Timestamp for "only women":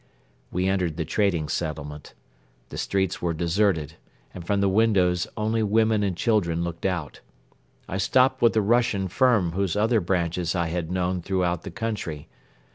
5.37-6.01